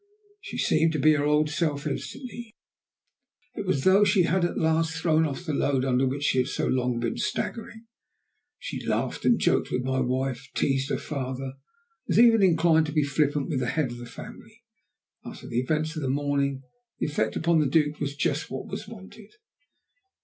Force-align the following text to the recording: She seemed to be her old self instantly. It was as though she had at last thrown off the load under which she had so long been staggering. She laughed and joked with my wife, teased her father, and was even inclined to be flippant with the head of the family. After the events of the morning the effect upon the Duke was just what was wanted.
She 0.39 0.57
seemed 0.57 0.93
to 0.93 0.99
be 0.99 1.13
her 1.13 1.25
old 1.25 1.51
self 1.51 1.85
instantly. 1.85 2.55
It 3.53 3.67
was 3.67 3.75
as 3.77 3.83
though 3.83 4.03
she 4.03 4.23
had 4.23 4.43
at 4.43 4.57
last 4.57 4.95
thrown 4.95 5.27
off 5.27 5.45
the 5.45 5.53
load 5.53 5.85
under 5.85 6.07
which 6.07 6.23
she 6.23 6.39
had 6.39 6.47
so 6.47 6.65
long 6.65 6.99
been 6.99 7.17
staggering. 7.17 7.85
She 8.57 8.83
laughed 8.83 9.25
and 9.25 9.37
joked 9.37 9.69
with 9.69 9.83
my 9.83 9.99
wife, 9.99 10.47
teased 10.55 10.89
her 10.89 10.97
father, 10.97 11.43
and 11.51 11.53
was 12.07 12.17
even 12.19 12.41
inclined 12.41 12.87
to 12.87 12.91
be 12.91 13.03
flippant 13.03 13.47
with 13.49 13.59
the 13.59 13.67
head 13.67 13.91
of 13.91 13.99
the 13.99 14.07
family. 14.07 14.63
After 15.23 15.45
the 15.45 15.59
events 15.59 15.95
of 15.95 16.01
the 16.01 16.09
morning 16.09 16.63
the 16.97 17.05
effect 17.05 17.35
upon 17.35 17.59
the 17.59 17.67
Duke 17.69 17.99
was 17.99 18.15
just 18.15 18.49
what 18.49 18.65
was 18.71 18.87
wanted. 18.87 19.35